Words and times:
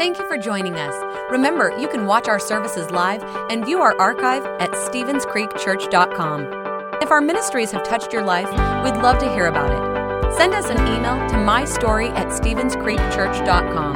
Thank 0.00 0.16
you 0.18 0.24
for 0.26 0.38
joining 0.38 0.76
us. 0.76 0.94
Remember, 1.30 1.78
you 1.78 1.86
can 1.86 2.06
watch 2.06 2.26
our 2.26 2.38
services 2.38 2.90
live 2.90 3.22
and 3.50 3.66
view 3.66 3.80
our 3.80 3.94
archive 4.00 4.46
at 4.58 4.70
StevensCreekChurch.com. 4.70 7.02
If 7.02 7.10
our 7.10 7.20
ministries 7.20 7.70
have 7.72 7.82
touched 7.82 8.10
your 8.10 8.24
life, 8.24 8.48
we'd 8.82 8.96
love 9.02 9.18
to 9.18 9.30
hear 9.34 9.48
about 9.48 9.70
it. 9.70 10.32
Send 10.32 10.54
us 10.54 10.70
an 10.70 10.78
email 10.88 11.18
to 11.28 11.36
mystory 11.36 12.08
at 12.16 12.28
StevensCreekChurch.com. 12.28 13.94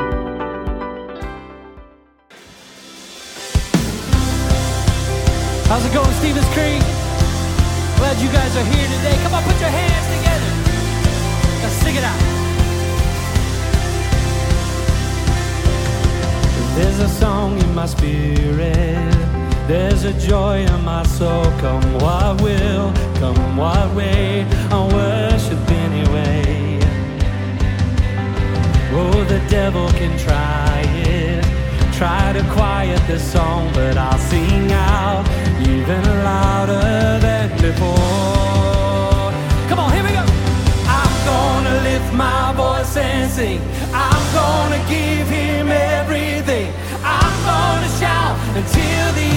How's 5.65 5.87
it 5.87 5.95
going, 5.95 6.13
Stevens 6.17 6.45
Creek? 6.53 6.83
Glad 7.97 8.21
you 8.21 8.29
guys 8.29 8.55
are 8.59 8.65
here 8.77 8.89
today. 8.99 9.17
Come 9.23 9.33
on, 9.33 9.43
put 9.43 9.59
your 9.59 9.71
hands 9.71 10.07
together. 10.19 10.53
Let's 11.63 11.77
sing 11.77 11.97
it 11.97 12.05
out. 12.05 12.44
There's 16.75 16.99
a 16.99 17.09
song 17.09 17.57
in 17.61 17.73
my 17.73 17.87
spirit. 17.87 19.15
There's 19.69 20.03
a 20.03 20.13
joy 20.15 20.67
in 20.67 20.85
my 20.85 21.05
soul. 21.05 21.45
Come 21.61 21.85
what 22.01 22.41
will, 22.43 22.93
come 23.21 23.57
what 23.57 23.95
way. 23.95 24.45
I'll 24.71 24.89
worship 24.89 25.71
anyway. 25.71 26.81
Oh, 28.93 29.25
the 29.29 29.41
devil 29.49 29.89
can 29.91 30.19
try 30.19 30.83
it. 31.07 31.45
Try 31.95 32.33
to 32.33 32.43
quiet 32.53 33.01
the 33.07 33.21
song, 33.21 33.71
but 33.73 33.97
I'll 33.97 34.19
sing 34.19 34.73
out 34.73 35.25
even 35.61 36.03
louder 36.25 37.21
than 37.21 37.51
before. 37.63 39.31
Come 39.69 39.79
on, 39.79 39.93
here 39.93 40.03
we 40.03 40.11
go. 40.11 40.25
I'm 40.89 41.15
gonna 41.25 41.83
lift 41.89 42.13
my 42.15 42.53
voice 42.53 42.97
and 42.97 43.31
sing. 43.31 43.61
I'm 43.93 44.25
gonna 44.35 44.81
give 44.89 45.29
him 45.29 45.69
everything. 45.69 46.04
Until 48.57 49.13
these 49.15 49.34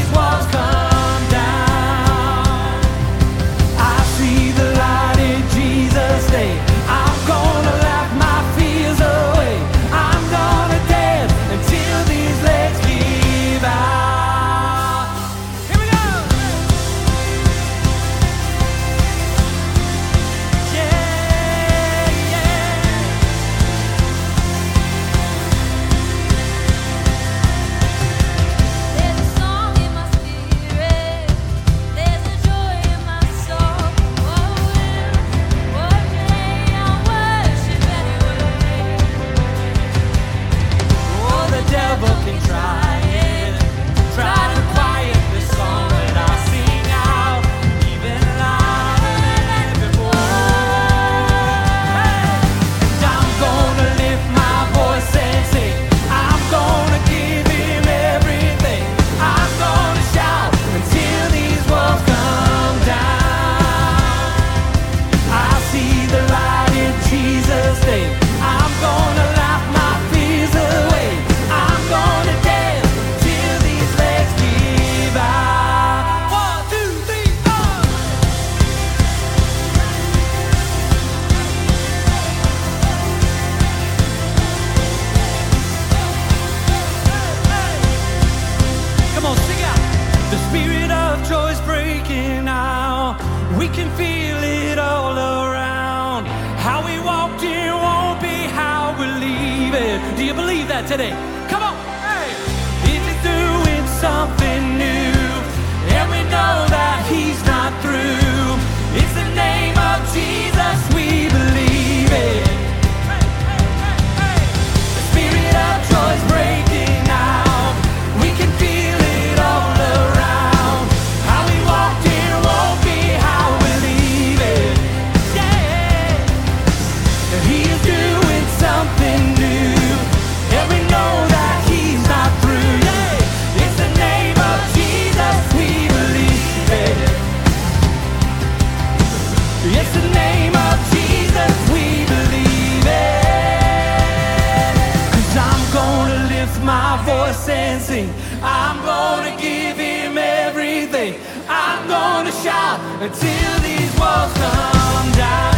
my 146.64 146.98
voice 147.06 147.50
and 147.50 147.82
sing. 147.82 148.10
I'm 148.42 148.78
gonna 148.84 149.36
give 149.40 149.78
him 149.78 150.18
everything. 150.18 151.16
I'm 151.48 151.88
gonna 151.88 152.32
shout 152.32 152.80
until 153.02 153.52
these 153.68 153.92
walls 154.00 154.34
come 154.34 155.12
down. 155.14 155.56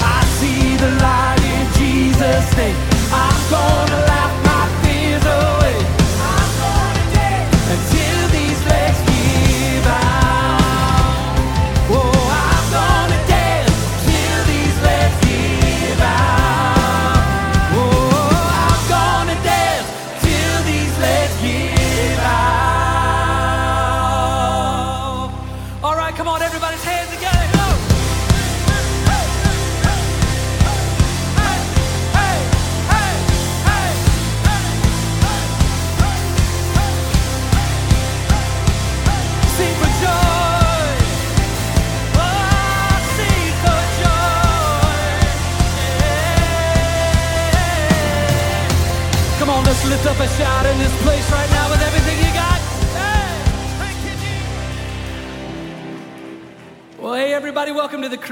I 0.00 0.20
see 0.38 0.76
the 0.76 0.90
light 1.06 1.42
in 1.56 1.66
Jesus' 1.80 2.56
name. 2.56 2.76
I'm 3.12 3.50
gonna 3.50 4.05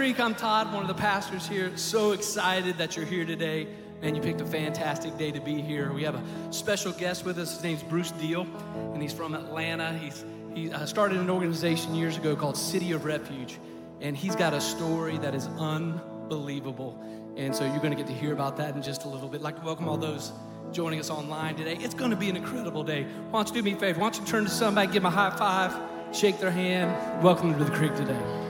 Creek. 0.04 0.20
I'm 0.20 0.34
Todd, 0.34 0.70
one 0.70 0.82
of 0.82 0.88
the 0.88 1.00
pastors 1.00 1.48
here. 1.48 1.74
So 1.78 2.12
excited 2.12 2.76
that 2.76 2.94
you're 2.94 3.06
here 3.06 3.24
today. 3.24 3.66
And 4.02 4.14
you 4.14 4.20
picked 4.20 4.42
a 4.42 4.44
fantastic 4.44 5.16
day 5.16 5.32
to 5.32 5.40
be 5.40 5.62
here. 5.62 5.94
We 5.94 6.02
have 6.02 6.14
a 6.14 6.52
special 6.52 6.92
guest 6.92 7.24
with 7.24 7.38
us. 7.38 7.54
His 7.54 7.62
name's 7.62 7.82
Bruce 7.82 8.10
Deal, 8.10 8.46
and 8.92 9.00
he's 9.00 9.14
from 9.14 9.34
Atlanta. 9.34 9.96
He's 9.96 10.22
he 10.54 10.70
uh, 10.70 10.84
started 10.84 11.16
an 11.20 11.30
organization 11.30 11.94
years 11.94 12.18
ago 12.18 12.36
called 12.36 12.58
City 12.58 12.92
of 12.92 13.06
Refuge, 13.06 13.58
and 14.02 14.14
he's 14.14 14.36
got 14.36 14.52
a 14.52 14.60
story 14.60 15.16
that 15.16 15.34
is 15.34 15.46
unbelievable. 15.58 17.02
And 17.38 17.56
so 17.56 17.64
you're 17.64 17.78
going 17.78 17.96
to 17.96 17.96
get 17.96 18.06
to 18.08 18.12
hear 18.12 18.34
about 18.34 18.58
that 18.58 18.76
in 18.76 18.82
just 18.82 19.06
a 19.06 19.08
little 19.08 19.30
bit. 19.30 19.40
Like 19.40 19.64
welcome 19.64 19.88
all 19.88 19.96
those 19.96 20.32
joining 20.70 21.00
us 21.00 21.08
online 21.08 21.56
today. 21.56 21.78
It's 21.80 21.94
going 21.94 22.10
to 22.10 22.16
be 22.16 22.28
an 22.28 22.36
incredible 22.36 22.84
day. 22.84 23.04
Why 23.30 23.42
don't 23.42 23.48
you 23.48 23.62
do 23.62 23.62
me 23.62 23.72
a 23.72 23.80
favor? 23.80 24.00
Why 24.00 24.10
don't 24.10 24.20
you 24.20 24.26
turn 24.26 24.44
to 24.44 24.50
somebody, 24.50 24.88
give 24.88 25.02
them 25.02 25.06
a 25.06 25.16
high 25.16 25.34
five, 25.34 26.14
shake 26.14 26.40
their 26.40 26.50
hand, 26.50 27.24
welcome 27.24 27.52
them 27.52 27.58
to 27.58 27.64
the 27.64 27.74
creek 27.74 27.96
today. 27.96 28.43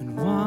and 0.00 0.16
why. 0.16 0.37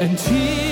and 0.00 0.18
tiny 0.18 0.69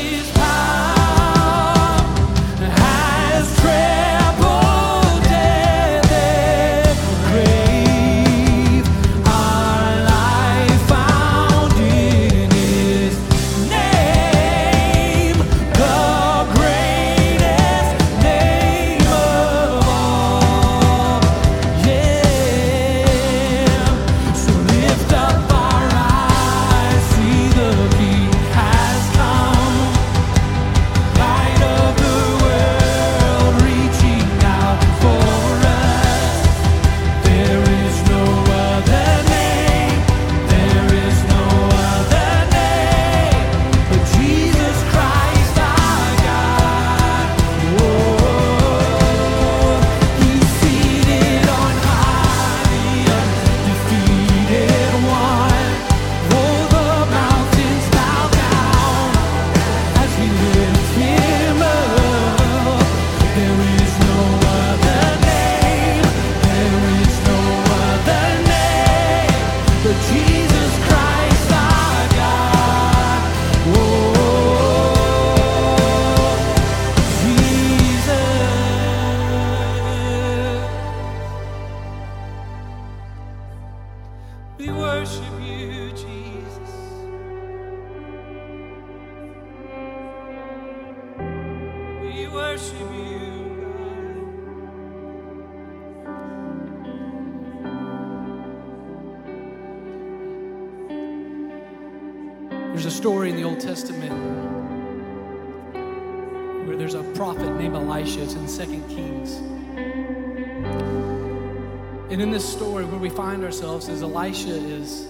And 112.11 112.23
in 112.23 112.31
this 112.31 112.51
story, 112.51 112.85
where 112.85 112.99
we 112.99 113.11
find 113.11 113.45
ourselves 113.45 113.89
is 113.89 114.03
Elisha 114.03 114.51
is 114.51 115.07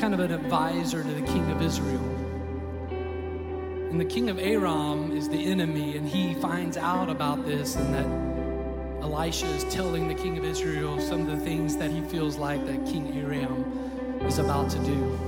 kind 0.00 0.14
of 0.14 0.20
an 0.20 0.32
advisor 0.32 1.02
to 1.02 1.08
the 1.08 1.22
king 1.22 1.48
of 1.50 1.62
Israel. 1.62 2.02
And 3.90 4.00
the 4.00 4.04
king 4.04 4.30
of 4.30 4.38
Aram 4.38 5.16
is 5.16 5.28
the 5.28 5.46
enemy, 5.46 5.96
and 5.96 6.08
he 6.08 6.34
finds 6.34 6.76
out 6.76 7.10
about 7.10 7.44
this 7.44 7.76
and 7.76 7.94
that 7.94 9.04
Elisha 9.04 9.46
is 9.46 9.64
telling 9.72 10.08
the 10.08 10.14
king 10.14 10.38
of 10.38 10.44
Israel 10.44 10.98
some 10.98 11.20
of 11.20 11.26
the 11.26 11.44
things 11.44 11.76
that 11.76 11.90
he 11.90 12.00
feels 12.00 12.36
like 12.36 12.64
that 12.66 12.84
King 12.86 13.16
Aram 13.18 14.20
is 14.26 14.38
about 14.38 14.70
to 14.70 14.78
do. 14.78 15.18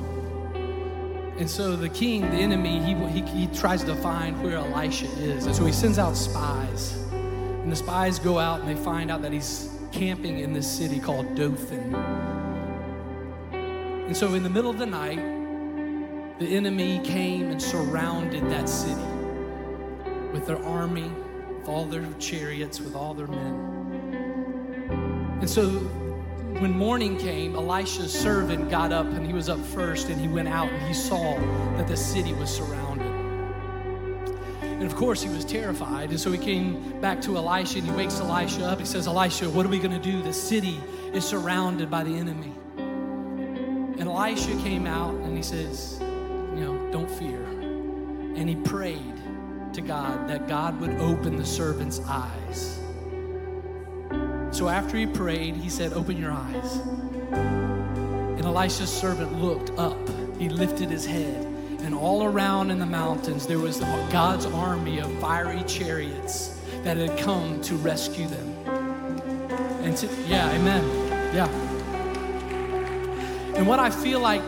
And 1.39 1.49
so 1.49 1.77
the 1.77 1.91
king, 1.91 2.23
the 2.23 2.39
enemy, 2.39 2.81
he, 2.81 2.95
he, 3.21 3.21
he 3.21 3.47
tries 3.55 3.85
to 3.85 3.95
find 3.95 4.43
where 4.43 4.57
Elisha 4.57 5.07
is. 5.19 5.45
And 5.45 5.55
so 5.55 5.67
he 5.67 5.73
sends 5.73 5.99
out 5.99 6.17
spies 6.17 7.06
and 7.67 7.73
the 7.73 7.77
spies 7.77 8.21
go 8.21 8.39
out 8.39 8.61
and 8.61 8.69
they 8.69 8.81
find 8.81 9.11
out 9.11 9.23
that 9.23 9.33
he's 9.33 9.69
camping 9.91 10.39
in 10.39 10.53
this 10.53 10.71
city 10.71 11.01
called 11.01 11.35
Dothan. 11.35 11.97
And 14.07 14.17
so 14.17 14.35
in 14.35 14.45
the 14.45 14.49
middle 14.49 14.71
of 14.71 14.79
the 14.79 14.87
night, 14.87 15.19
the 16.39 16.47
enemy 16.47 17.01
came 17.03 17.51
and 17.51 17.61
surrounded 17.61 18.49
that 18.51 18.69
city 18.69 19.03
with 20.33 20.47
their 20.47 20.63
army, 20.63 21.11
with 21.59 21.69
all 21.69 21.87
their 21.87 22.07
chariots, 22.21 22.81
with 22.81 22.95
all 22.95 23.15
their 23.15 23.27
men. 23.27 23.57
And 25.41 25.51
so 25.51 25.69
when 26.61 26.71
morning 26.71 27.19
came, 27.19 27.57
Elisha's 27.57 28.13
servant 28.13 28.71
got 28.71 28.93
up 28.93 29.07
and 29.07 29.27
he 29.27 29.33
was 29.33 29.49
up 29.49 29.59
first 29.59 30.09
and 30.09 30.21
he 30.21 30.29
went 30.29 30.47
out 30.47 30.69
and 30.69 30.87
he 30.87 30.95
saw 30.95 31.37
that 31.79 31.89
the 31.89 31.97
city 31.97 32.33
was 32.33 32.49
surrounded. 32.49 32.86
And 34.87 34.93
of 34.93 35.01
course, 35.01 35.21
he 35.21 35.29
was 35.29 35.45
terrified. 35.45 36.11
And 36.11 36.21
so 36.21 36.31
he 36.31 36.39
came 36.39 37.01
back 37.01 37.21
to 37.23 37.37
Elisha 37.37 37.79
and 37.79 37.89
he 37.89 37.93
wakes 37.97 38.21
Elisha 38.21 38.65
up. 38.67 38.79
He 38.79 38.87
says, 38.87 39.09
Elisha, 39.09 39.51
what 39.51 39.67
are 39.67 39.69
we 39.69 39.81
going 39.81 39.91
to 39.91 39.99
do? 39.99 40.23
The 40.23 40.33
city 40.33 40.81
is 41.13 41.25
surrounded 41.25 41.91
by 41.91 42.05
the 42.05 42.15
enemy. 42.17 42.55
And 42.77 44.03
Elisha 44.03 44.55
came 44.63 44.87
out 44.87 45.13
and 45.13 45.37
he 45.37 45.43
says, 45.43 45.99
You 46.01 46.61
know, 46.61 46.93
don't 46.93 47.11
fear. 47.11 47.43
And 48.37 48.49
he 48.49 48.55
prayed 48.55 49.17
to 49.73 49.81
God 49.81 50.29
that 50.29 50.47
God 50.47 50.81
would 50.81 50.93
open 51.01 51.37
the 51.37 51.45
servant's 51.45 52.01
eyes. 52.07 52.79
So 54.53 54.69
after 54.69 54.97
he 54.97 55.07
prayed, 55.07 55.57
he 55.57 55.69
said, 55.69 55.95
Open 55.95 56.17
your 56.17 56.31
eyes. 56.31 56.77
And 57.33 58.45
Elisha's 58.45 58.93
servant 58.93 59.43
looked 59.43 59.71
up. 59.81 59.99
He 60.39 60.49
lifted 60.49 60.91
his 60.91 61.05
head. 61.05 61.46
And 61.87 61.95
all 61.95 62.25
around 62.25 62.73
in 62.73 62.81
the 62.81 62.87
mountains, 62.87 63.47
there 63.47 63.61
was 63.61 63.79
God's 64.11 64.45
army 64.47 64.99
of 64.99 65.09
fiery 65.21 65.63
chariots 65.69 66.59
that 66.83 66.97
had 66.97 67.17
come 67.17 67.61
to 67.61 67.77
rescue 67.77 68.27
them. 68.27 68.53
And 69.85 69.97
to, 69.97 70.09
yeah, 70.27 70.51
amen. 70.51 70.85
Yeah. 71.33 71.49
And 73.55 73.69
what 73.69 73.79
I 73.79 73.89
feel 73.89 74.19
like 74.19 74.43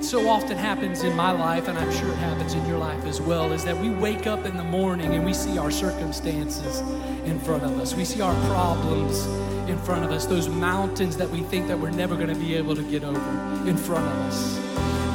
so 0.00 0.28
often 0.28 0.56
happens 0.56 1.02
in 1.02 1.16
my 1.16 1.32
life, 1.32 1.66
and 1.66 1.76
I'm 1.76 1.90
sure 1.90 2.08
it 2.08 2.18
happens 2.18 2.54
in 2.54 2.64
your 2.66 2.78
life 2.78 3.04
as 3.04 3.20
well, 3.20 3.52
is 3.52 3.64
that 3.64 3.76
we 3.76 3.90
wake 3.90 4.28
up 4.28 4.46
in 4.46 4.56
the 4.56 4.62
morning 4.62 5.12
and 5.12 5.24
we 5.24 5.34
see 5.34 5.58
our 5.58 5.72
circumstances 5.72 6.82
in 7.28 7.40
front 7.40 7.64
of 7.64 7.80
us. 7.80 7.96
We 7.96 8.04
see 8.04 8.20
our 8.20 8.34
problems 8.46 9.26
in 9.68 9.76
front 9.78 10.04
of 10.04 10.12
us, 10.12 10.26
those 10.26 10.48
mountains 10.48 11.16
that 11.16 11.28
we 11.30 11.40
think 11.40 11.66
that 11.66 11.80
we're 11.80 11.90
never 11.90 12.14
going 12.14 12.28
to 12.28 12.36
be 12.36 12.54
able 12.54 12.76
to 12.76 12.88
get 12.88 13.02
over 13.02 13.68
in 13.68 13.76
front 13.76 14.06
of 14.06 14.12
us. 14.28 14.65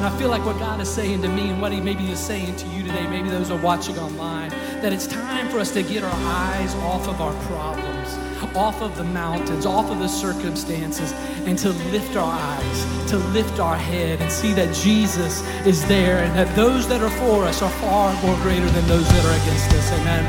And 0.02 0.12
I 0.12 0.18
feel 0.18 0.30
like 0.30 0.44
what 0.44 0.58
God 0.58 0.80
is 0.80 0.92
saying 0.92 1.22
to 1.22 1.28
me 1.28 1.50
and 1.50 1.62
what 1.62 1.70
He 1.70 1.80
maybe 1.80 2.10
is 2.10 2.18
saying 2.18 2.56
to 2.56 2.66
you 2.70 2.82
today, 2.82 3.06
maybe 3.06 3.28
those 3.28 3.52
are 3.52 3.62
watching 3.62 3.96
online, 4.00 4.50
that 4.82 4.92
it's 4.92 5.06
time 5.06 5.48
for 5.48 5.60
us 5.60 5.70
to 5.74 5.84
get 5.84 6.02
our 6.02 6.10
eyes 6.12 6.74
off 6.74 7.06
of 7.06 7.20
our 7.20 7.32
problems, 7.44 8.18
off 8.56 8.82
of 8.82 8.96
the 8.96 9.04
mountains, 9.04 9.64
off 9.64 9.92
of 9.92 10.00
the 10.00 10.08
circumstances, 10.08 11.12
and 11.46 11.56
to 11.56 11.68
lift 11.92 12.16
our 12.16 12.36
eyes, 12.36 13.10
to 13.10 13.16
lift 13.30 13.60
our 13.60 13.76
head 13.76 14.20
and 14.20 14.32
see 14.32 14.52
that 14.54 14.74
Jesus 14.74 15.40
is 15.64 15.86
there 15.86 16.18
and 16.24 16.34
that 16.36 16.52
those 16.56 16.88
that 16.88 17.00
are 17.00 17.16
for 17.20 17.44
us 17.44 17.62
are 17.62 17.70
far 17.70 18.12
more 18.24 18.34
greater 18.42 18.68
than 18.70 18.84
those 18.88 19.06
that 19.06 19.24
are 19.24 19.40
against 19.40 19.70
us. 19.70 19.92
Amen. 20.00 20.24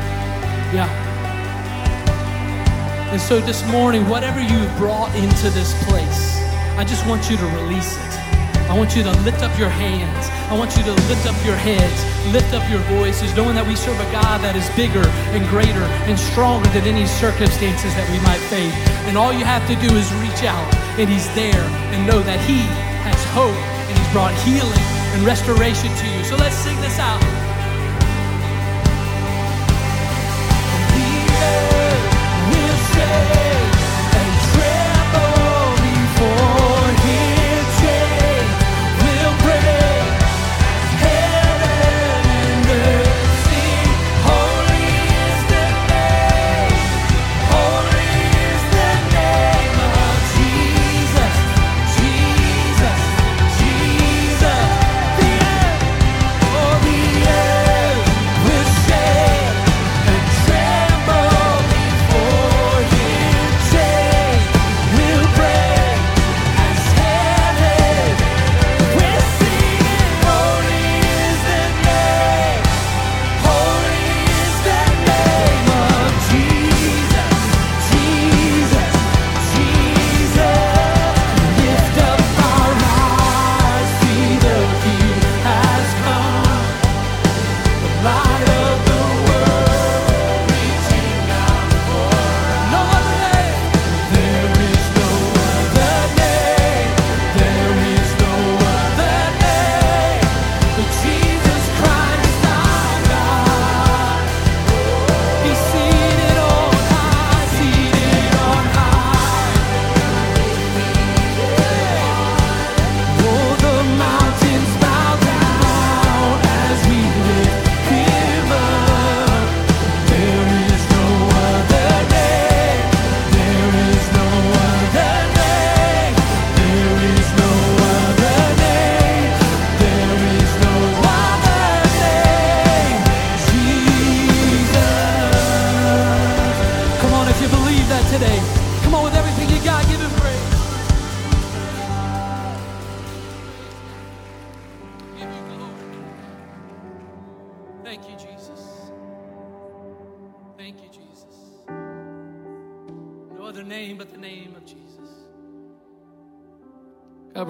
Yeah. 0.72 0.88
And 3.10 3.20
so 3.20 3.40
this 3.40 3.66
morning, 3.72 4.08
whatever 4.08 4.40
you've 4.40 4.76
brought 4.76 5.12
into 5.16 5.50
this 5.50 5.74
place, 5.88 6.38
I 6.78 6.84
just 6.86 7.04
want 7.08 7.28
you 7.28 7.36
to 7.36 7.46
release 7.46 7.96
it. 7.96 8.23
I 8.74 8.76
want 8.76 8.96
you 8.96 9.04
to 9.04 9.12
lift 9.22 9.44
up 9.44 9.56
your 9.56 9.68
hands. 9.68 10.26
I 10.50 10.58
want 10.58 10.76
you 10.76 10.82
to 10.82 10.90
lift 11.06 11.30
up 11.30 11.38
your 11.46 11.54
heads, 11.54 11.94
lift 12.34 12.52
up 12.52 12.68
your 12.68 12.82
voices, 12.90 13.30
knowing 13.36 13.54
that 13.54 13.64
we 13.64 13.76
serve 13.76 13.94
a 14.00 14.10
God 14.10 14.42
that 14.42 14.58
is 14.58 14.66
bigger 14.74 15.06
and 15.30 15.46
greater 15.46 15.86
and 16.10 16.18
stronger 16.18 16.66
than 16.74 16.82
any 16.82 17.06
circumstances 17.06 17.94
that 17.94 18.02
we 18.10 18.18
might 18.26 18.42
face. 18.50 18.74
And 19.06 19.14
all 19.14 19.30
you 19.30 19.46
have 19.46 19.62
to 19.70 19.78
do 19.78 19.94
is 19.94 20.10
reach 20.18 20.42
out, 20.42 20.66
and 20.98 21.06
He's 21.06 21.30
there, 21.38 21.62
and 21.94 22.02
know 22.02 22.18
that 22.26 22.42
He 22.50 22.66
has 23.06 23.20
hope, 23.30 23.54
and 23.54 23.94
He's 23.94 24.10
brought 24.10 24.34
healing 24.42 24.86
and 25.14 25.22
restoration 25.22 25.94
to 25.94 26.06
you. 26.10 26.26
So 26.26 26.34
let's 26.34 26.58
sing 26.58 26.74
this 26.82 26.98
out. 26.98 27.22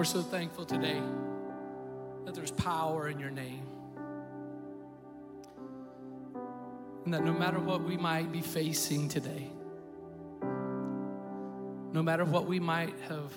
We're 0.05 0.11
so 0.11 0.21
thankful 0.21 0.65
today 0.65 1.01
that 2.25 2.35
there's 2.35 2.51
power 2.51 3.09
in 3.09 3.19
your 3.19 3.31
name. 3.31 3.65
And 7.03 7.11
that 7.11 7.23
no 7.23 7.33
matter 7.33 7.57
what 7.57 7.81
we 7.81 7.97
might 7.97 8.31
be 8.31 8.41
facing 8.41 9.09
today, 9.09 9.49
no 11.91 12.03
matter 12.03 12.23
what 12.23 12.45
we 12.45 12.59
might 12.59 12.93
have 13.09 13.33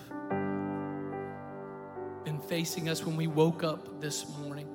been 2.26 2.38
facing 2.38 2.90
us 2.90 3.02
when 3.02 3.16
we 3.16 3.28
woke 3.28 3.64
up 3.64 4.02
this 4.02 4.28
morning 4.40 4.68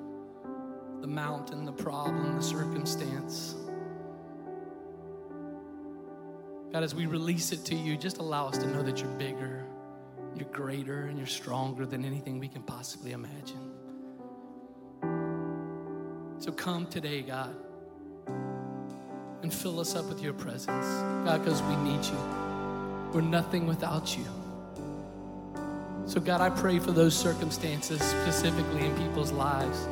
the 1.00 1.06
mountain, 1.06 1.64
the 1.64 1.72
problem, 1.72 2.34
the 2.34 2.42
circumstance. 2.42 3.54
God, 6.72 6.82
as 6.82 6.92
we 6.92 7.06
release 7.06 7.52
it 7.52 7.64
to 7.66 7.76
you, 7.76 7.96
just 7.96 8.18
allow 8.18 8.48
us 8.48 8.58
to 8.58 8.66
know 8.66 8.82
that 8.82 9.00
you're 9.00 9.10
bigger, 9.10 9.64
You're 10.36 10.48
greater 10.48 11.02
and 11.04 11.16
you're 11.18 11.26
stronger 11.26 11.86
than 11.86 12.04
anything 12.04 12.38
we 12.38 12.48
can 12.48 12.62
possibly 12.62 13.12
imagine. 13.12 13.70
So 16.38 16.52
come 16.52 16.86
today, 16.86 17.22
God, 17.22 17.54
and 19.42 19.52
fill 19.52 19.80
us 19.80 19.94
up 19.94 20.06
with 20.06 20.20
your 20.20 20.32
presence. 20.32 20.86
God, 21.24 21.44
because 21.44 21.62
we 21.62 21.76
need 21.76 22.04
you. 22.04 22.18
We're 23.12 23.20
nothing 23.20 23.66
without 23.66 24.16
you. 24.16 24.26
So, 26.06 26.20
God, 26.20 26.40
I 26.40 26.50
pray 26.50 26.78
for 26.78 26.90
those 26.90 27.16
circumstances 27.16 28.00
specifically 28.00 28.86
in 28.86 28.94
people's 28.96 29.32
lives. 29.32 29.88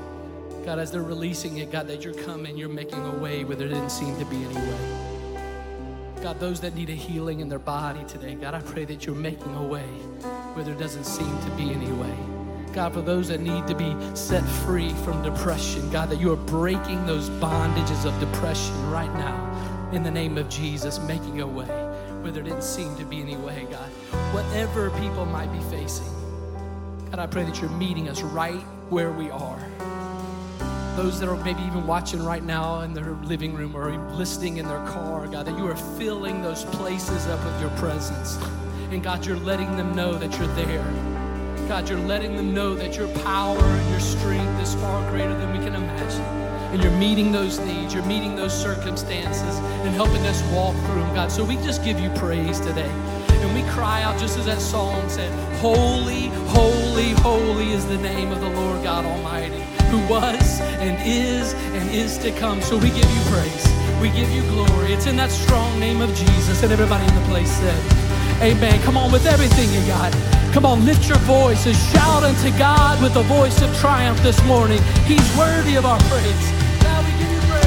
God, 0.65 0.79
as 0.79 0.91
they're 0.91 1.03
releasing 1.03 1.59
it, 1.59 1.73
God, 1.73 1.87
that 1.89 2.05
you're 2.05 2.13
coming, 2.13 2.59
you're 2.59 2.69
making 2.69 3.05
a 3.05 3.19
way 3.19 3.45
where 3.45 3.57
there 3.57 3.69
didn't 3.69 3.91
seem 3.91 4.19
to 4.19 4.25
be 4.27 4.37
any 4.37 4.55
way. 4.55 5.13
God, 6.23 6.39
those 6.39 6.61
that 6.61 6.75
need 6.75 6.91
a 6.91 6.95
healing 6.95 7.41
in 7.41 7.49
their 7.49 7.59
body 7.59 8.05
today, 8.05 8.35
God, 8.35 8.55
I 8.55 8.61
pray 8.61 8.85
that 8.85 9.07
you're 9.07 9.15
making 9.15 9.55
a 9.55 9.63
way 9.63 9.89
where 10.55 10.65
there 10.65 10.75
doesn't 10.75 11.05
seem 11.05 11.39
to 11.41 11.51
be 11.51 11.71
any 11.73 11.91
way. 11.93 12.15
God, 12.73 12.95
for 12.95 13.03
those 13.03 13.29
that 13.29 13.41
need 13.41 13.67
to 13.67 13.75
be 13.75 13.95
set 14.15 14.45
free 14.65 14.91
from 15.05 15.23
depression, 15.23 15.91
God, 15.91 16.09
that 16.11 16.21
you 16.21 16.33
are 16.33 16.37
breaking 16.37 17.05
those 17.07 17.29
bondages 17.29 18.07
of 18.07 18.19
depression 18.19 18.91
right 18.91 19.13
now 19.15 19.91
in 19.93 20.03
the 20.03 20.11
name 20.11 20.39
of 20.39 20.49
Jesus, 20.49 20.99
making 21.01 21.41
a 21.43 21.47
way 21.47 21.67
where 22.23 22.33
there 22.33 22.43
didn't 22.43 22.63
seem 22.63 22.97
to 22.97 23.05
be 23.05 23.21
any 23.21 23.37
way, 23.37 23.67
God. 23.71 23.91
Whatever 24.33 24.91
people 25.01 25.27
might 25.27 25.53
be 25.53 25.61
facing, 25.65 26.07
God, 27.11 27.19
I 27.19 27.27
pray 27.27 27.45
that 27.45 27.61
you're 27.61 27.71
meeting 27.71 28.09
us 28.09 28.23
right 28.23 28.61
where 28.89 29.13
we 29.13 29.31
are. 29.31 29.61
Those 30.97 31.21
that 31.21 31.29
are 31.29 31.37
maybe 31.45 31.63
even 31.63 31.87
watching 31.87 32.23
right 32.23 32.43
now 32.43 32.83
in 32.83 32.95
their 32.95 33.13
living 33.25 33.55
room 33.55 33.77
or 33.77 33.97
listening 34.15 34.59
in 34.59 34.69
their 34.69 34.85
car, 34.87 35.27
God, 35.27 35.47
that 35.47 35.59
you 35.59 35.67
are 35.67 35.77
filling 35.77 36.43
those 36.43 36.65
places 36.65 37.27
up 37.27 37.45
with 37.45 37.61
your 37.61 37.71
presence. 37.79 38.39
And 38.93 39.03
God, 39.03 39.25
you're 39.25 39.39
letting 39.39 39.75
them 39.75 39.97
know 39.97 40.13
that 40.19 40.37
you're 40.37 40.55
there. 40.55 40.85
God, 41.67 41.89
you're 41.89 41.99
letting 41.99 42.37
them 42.37 42.53
know 42.53 42.75
that 42.75 42.95
your 42.95 43.09
power 43.25 43.59
and 43.59 43.91
your 43.91 44.01
strength 44.01 44.63
is 44.63 44.75
far 44.75 45.11
greater 45.11 45.35
than 45.35 45.51
we 45.51 45.65
can 45.65 45.75
imagine. 45.75 46.21
And 46.75 46.83
you're 46.83 46.93
meeting 46.99 47.33
those 47.33 47.59
needs, 47.61 47.95
you're 47.95 48.05
meeting 48.05 48.37
those 48.37 48.53
circumstances, 48.53 49.57
and 49.87 49.95
helping 49.95 50.21
us 50.27 50.43
walk 50.53 50.75
through 50.85 51.01
them, 51.01 51.15
God. 51.15 51.33
So 51.33 51.43
we 51.43 51.57
just 51.57 51.83
give 51.83 51.99
you 51.99 52.11
praise 52.11 52.61
today. 52.61 52.91
And 53.31 53.55
we 53.55 53.63
cry 53.71 54.03
out, 54.03 54.21
just 54.21 54.39
as 54.39 54.45
that 54.45 54.61
song 54.61 55.09
said, 55.09 55.33
Holy, 55.61 56.27
holy, 56.49 57.13
holy 57.23 57.71
is 57.73 57.87
the 57.87 57.97
name 57.97 58.31
of 58.31 58.43
the 58.43 58.51
Lord 58.51 58.83
God 58.83 59.07
Almighty, 59.07 59.63
who 59.87 60.07
was 60.07 60.61
and 60.61 61.01
is 61.09 61.55
and 61.55 61.91
is 61.91 62.19
to 62.19 62.31
come. 62.33 62.61
So 62.61 62.77
we 62.77 62.91
give 62.91 63.11
you 63.11 63.23
praise. 63.33 63.67
We 64.03 64.11
give 64.11 64.31
you 64.31 64.43
glory. 64.51 64.93
It's 64.93 65.07
in 65.07 65.17
that 65.17 65.31
strong 65.31 65.81
name 65.81 66.03
of 66.03 66.15
Jesus. 66.15 66.63
And 66.63 66.71
everybody 66.71 67.07
in 67.07 67.15
the 67.15 67.29
place 67.29 67.51
said, 67.51 68.02
Amen. 68.43 68.83
Come 68.83 68.97
on 68.97 69.13
with 69.13 69.25
everything 69.25 69.73
you 69.73 69.87
got. 69.87 70.13
Come 70.53 70.67
on, 70.67 70.85
lift 70.85 71.09
your 71.09 71.19
voice 71.19 71.65
and 71.65 71.77
shout 71.77 72.25
unto 72.25 72.51
God 72.59 73.01
with 73.01 73.15
a 73.15 73.23
voice 73.23 73.63
of 73.63 73.73
triumph 73.79 74.21
this 74.21 74.43
morning. 74.47 74.83
He's 75.05 75.37
worthy 75.37 75.77
of 75.77 75.87
our 75.87 75.99
praise. 76.01 76.53
Now 76.83 77.01
we 77.05 77.13
give 77.21 77.31
you 77.31 77.39
praise. 77.49 77.65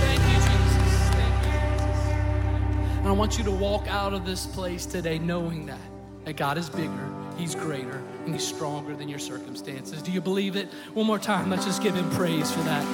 Thank 0.00 0.22
you, 0.22 0.36
Jesus. 0.36 1.10
Thank 1.10 1.36
you, 1.44 1.52
Jesus. 1.84 2.98
And 3.00 3.08
I 3.08 3.12
want 3.12 3.36
you 3.36 3.44
to 3.44 3.50
walk 3.50 3.86
out 3.88 4.14
of 4.14 4.24
this 4.24 4.46
place 4.46 4.86
today 4.86 5.18
knowing 5.18 5.66
that, 5.66 5.78
that 6.24 6.38
God 6.38 6.56
is 6.56 6.70
bigger, 6.70 7.12
He's 7.36 7.54
greater, 7.54 8.02
and 8.24 8.32
He's 8.32 8.46
stronger 8.46 8.96
than 8.96 9.10
your 9.10 9.18
circumstances. 9.18 10.00
Do 10.00 10.10
you 10.10 10.22
believe 10.22 10.56
it? 10.56 10.72
One 10.94 11.06
more 11.06 11.18
time, 11.18 11.50
let's 11.50 11.66
just 11.66 11.82
give 11.82 11.94
Him 11.94 12.10
praise 12.12 12.50
for 12.50 12.60
that. 12.60 12.86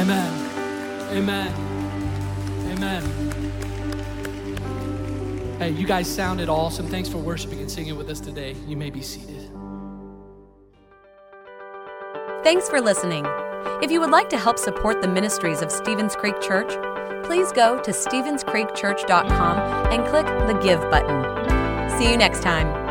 Amen. 0.00 1.12
Amen. 1.12 1.71
Amen. 2.82 3.04
Hey, 5.58 5.70
you 5.70 5.86
guys 5.86 6.12
sounded 6.12 6.48
awesome. 6.48 6.88
Thanks 6.88 7.08
for 7.08 7.18
worshiping 7.18 7.60
and 7.60 7.70
singing 7.70 7.96
with 7.96 8.10
us 8.10 8.18
today. 8.18 8.56
You 8.66 8.76
may 8.76 8.90
be 8.90 9.00
seated. 9.00 9.48
Thanks 12.42 12.68
for 12.68 12.80
listening. 12.80 13.24
If 13.80 13.92
you 13.92 14.00
would 14.00 14.10
like 14.10 14.28
to 14.30 14.36
help 14.36 14.58
support 14.58 15.00
the 15.00 15.06
ministries 15.06 15.62
of 15.62 15.70
Stevens 15.70 16.16
Creek 16.16 16.40
Church, 16.40 16.72
please 17.24 17.52
go 17.52 17.80
to 17.82 17.92
StevensCreekChurch.com 17.92 19.92
and 19.92 20.04
click 20.06 20.26
the 20.26 20.58
Give 20.60 20.80
button. 20.90 21.98
See 21.98 22.10
you 22.10 22.16
next 22.16 22.42
time. 22.42 22.81